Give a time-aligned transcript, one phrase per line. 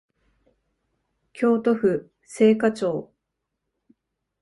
[1.31, 3.13] 京都府精華町